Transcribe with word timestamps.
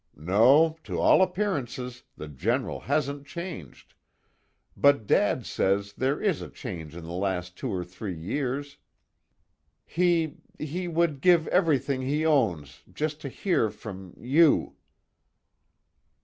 No, 0.15 0.77
to 0.85 0.99
all 0.99 1.21
appearances, 1.21 2.01
the 2.17 2.27
General 2.27 2.79
hasn't 2.79 3.27
changed 3.27 3.93
but, 4.75 5.05
dad 5.05 5.45
says 5.45 5.93
there 5.93 6.19
is 6.19 6.41
a 6.41 6.49
change 6.49 6.95
in 6.95 7.03
the 7.03 7.11
last 7.11 7.55
two 7.55 7.69
or 7.71 7.83
three 7.85 8.17
years. 8.17 8.77
He 9.85 10.37
he 10.57 10.87
would 10.87 11.21
give 11.21 11.47
everything 11.49 12.01
he 12.01 12.25
owns 12.25 12.81
just 12.91 13.21
to 13.21 13.29
hear 13.29 13.69
from 13.69 14.15
you." 14.19 14.75